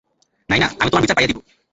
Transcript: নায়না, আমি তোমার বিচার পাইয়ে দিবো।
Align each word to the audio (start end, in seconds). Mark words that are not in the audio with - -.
নায়না, 0.49 0.67
আমি 0.79 0.89
তোমার 0.89 1.03
বিচার 1.03 1.17
পাইয়ে 1.17 1.29
দিবো। 1.31 1.41